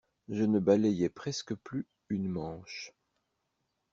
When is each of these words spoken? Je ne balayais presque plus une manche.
Je 0.29 0.43
ne 0.45 0.57
balayais 0.57 1.09
presque 1.09 1.53
plus 1.53 1.85
une 2.09 2.27
manche. 2.27 2.91